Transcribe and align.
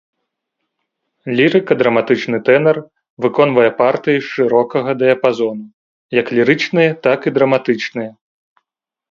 Лірыка-драматычны 1.39 2.39
тэнар 2.47 2.77
выконвае 3.25 3.67
партыі 3.83 4.25
шырокага 4.31 4.91
дыяпазону 5.03 5.65
як 6.21 6.33
лірычныя, 6.39 6.91
так 7.07 7.19
і 7.31 7.37
драматычныя. 7.39 8.11